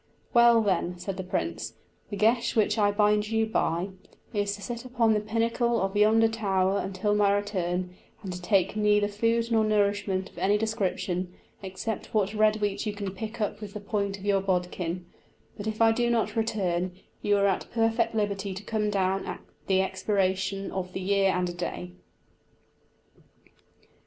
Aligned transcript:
"Well, 0.33 0.63
then," 0.63 0.97
said 0.97 1.17
the 1.17 1.23
prince, 1.23 1.73
"the 2.09 2.15
geis 2.17 2.55
which 2.55 2.79
I 2.79 2.89
bind 2.89 3.29
you 3.29 3.45
by, 3.45 3.89
is 4.33 4.55
to 4.55 4.61
sit 4.63 4.83
upon 4.83 5.13
the 5.13 5.19
pinnacle 5.19 5.79
of 5.79 5.95
yonder 5.95 6.27
tower 6.27 6.79
until 6.79 7.13
my 7.13 7.31
return, 7.31 7.93
and 8.23 8.33
to 8.33 8.41
take 8.41 8.75
neither 8.75 9.07
food 9.07 9.51
nor 9.51 9.63
nourishment 9.63 10.27
of 10.31 10.39
any 10.39 10.57
description, 10.57 11.31
except 11.61 12.15
what 12.15 12.33
red 12.33 12.55
wheat 12.61 12.87
you 12.87 12.93
can 12.93 13.11
pick 13.13 13.39
up 13.39 13.61
with 13.61 13.75
the 13.75 13.79
point 13.79 14.17
of 14.17 14.25
your 14.25 14.41
bodkin; 14.41 15.05
but 15.55 15.67
if 15.67 15.83
I 15.83 15.91
do 15.91 16.09
not 16.09 16.35
return, 16.35 16.93
you 17.21 17.37
are 17.37 17.45
at 17.45 17.67
perfect 17.71 18.15
liberty 18.15 18.55
to 18.55 18.63
come 18.63 18.89
down 18.89 19.27
at 19.27 19.41
the 19.67 19.83
expiration 19.83 20.71
of 20.71 20.93
the 20.93 20.99
year 20.99 21.29
and 21.31 21.47
a 21.47 21.53
day." 21.53 21.91